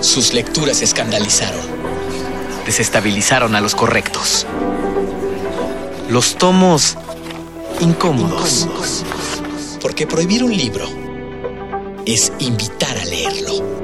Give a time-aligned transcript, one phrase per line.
[0.00, 1.60] Sus lecturas escandalizaron.
[2.66, 4.46] Desestabilizaron a los correctos.
[6.08, 6.96] Los tomos
[7.80, 8.68] incómodos.
[9.80, 10.86] Porque prohibir un libro
[12.06, 13.80] es invitar a leerlo.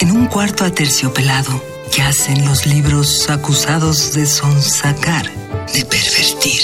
[0.00, 1.62] En un cuarto aterciopelado
[1.96, 5.30] yacen los libros acusados de sonsacar,
[5.72, 6.62] de pervertir.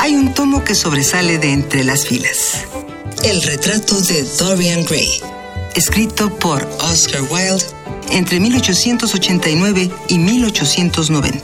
[0.00, 2.66] Hay un tomo que sobresale de entre las filas.
[3.24, 5.20] El retrato de Dorian Gray,
[5.76, 7.64] escrito por Oscar Wilde
[8.10, 11.40] entre 1889 y 1890.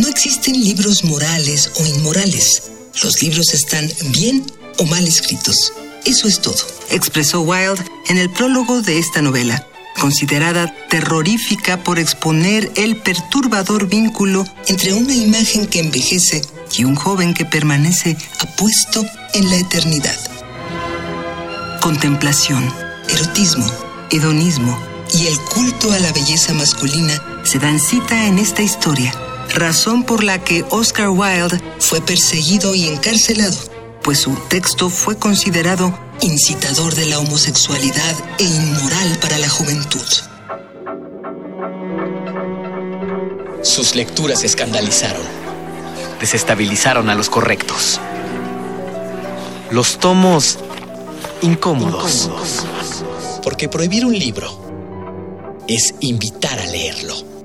[0.00, 2.72] No existen libros morales o inmorales.
[3.02, 4.44] Los libros están bien
[4.76, 5.72] o mal escritos.
[6.04, 9.66] Eso es todo, expresó Wilde en el prólogo de esta novela,
[9.98, 16.42] considerada terrorífica por exponer el perturbador vínculo entre una imagen que envejece
[16.76, 19.02] y un joven que permanece apuesto
[19.32, 20.29] en la eternidad.
[21.80, 22.62] Contemplación,
[23.08, 23.66] erotismo,
[24.10, 24.78] hedonismo
[25.14, 29.14] y el culto a la belleza masculina se dan cita en esta historia,
[29.54, 33.56] razón por la que Oscar Wilde fue perseguido y encarcelado,
[34.02, 40.06] pues su texto fue considerado incitador de la homosexualidad e inmoral para la juventud.
[43.62, 45.22] Sus lecturas escandalizaron.
[46.20, 48.00] Desestabilizaron a los correctos.
[49.70, 50.58] Los tomos
[51.42, 52.30] incómodos.
[53.42, 54.48] Porque prohibir un libro
[55.66, 57.39] es invitar a leerlo.